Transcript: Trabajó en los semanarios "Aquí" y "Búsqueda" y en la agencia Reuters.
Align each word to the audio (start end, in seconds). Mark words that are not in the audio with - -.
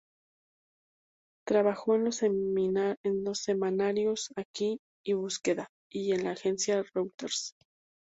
Trabajó 1.47 1.93
en 1.93 2.05
los 2.05 3.37
semanarios 3.43 4.33
"Aquí" 4.35 4.79
y 5.05 5.13
"Búsqueda" 5.13 5.67
y 5.91 6.13
en 6.13 6.23
la 6.23 6.31
agencia 6.31 6.83
Reuters. 6.95 7.53